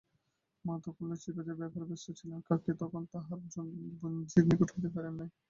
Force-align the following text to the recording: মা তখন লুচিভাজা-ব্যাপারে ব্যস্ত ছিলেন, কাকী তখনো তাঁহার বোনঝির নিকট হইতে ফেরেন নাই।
মা 0.65 0.73
তখন 0.85 1.03
লুচিভাজা-ব্যাপারে 1.09 1.85
ব্যস্ত 1.89 2.07
ছিলেন, 2.19 2.39
কাকী 2.47 2.71
তখনো 2.81 3.05
তাঁহার 3.13 3.39
বোনঝির 3.99 4.43
নিকট 4.49 4.69
হইতে 4.73 4.89
ফেরেন 4.93 5.13
নাই। 5.19 5.29